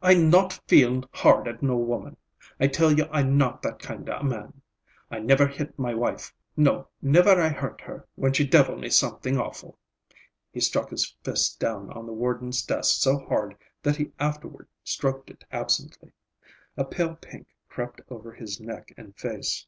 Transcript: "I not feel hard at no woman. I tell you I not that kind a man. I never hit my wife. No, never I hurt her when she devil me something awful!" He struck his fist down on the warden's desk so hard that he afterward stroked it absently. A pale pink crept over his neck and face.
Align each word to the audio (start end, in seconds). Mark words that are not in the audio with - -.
"I 0.00 0.14
not 0.14 0.58
feel 0.66 1.04
hard 1.12 1.46
at 1.46 1.62
no 1.62 1.76
woman. 1.76 2.16
I 2.58 2.66
tell 2.66 2.90
you 2.96 3.06
I 3.10 3.22
not 3.22 3.60
that 3.60 3.78
kind 3.78 4.08
a 4.08 4.24
man. 4.24 4.62
I 5.10 5.18
never 5.18 5.46
hit 5.46 5.78
my 5.78 5.92
wife. 5.94 6.32
No, 6.56 6.88
never 7.02 7.38
I 7.38 7.50
hurt 7.50 7.82
her 7.82 8.06
when 8.14 8.32
she 8.32 8.46
devil 8.46 8.78
me 8.78 8.88
something 8.88 9.36
awful!" 9.36 9.78
He 10.50 10.60
struck 10.60 10.88
his 10.88 11.14
fist 11.24 11.60
down 11.60 11.92
on 11.92 12.06
the 12.06 12.14
warden's 12.14 12.62
desk 12.62 13.02
so 13.02 13.18
hard 13.18 13.54
that 13.82 13.96
he 13.96 14.12
afterward 14.18 14.66
stroked 14.82 15.28
it 15.28 15.44
absently. 15.52 16.12
A 16.78 16.86
pale 16.86 17.16
pink 17.16 17.48
crept 17.68 18.00
over 18.08 18.32
his 18.32 18.60
neck 18.62 18.94
and 18.96 19.14
face. 19.18 19.66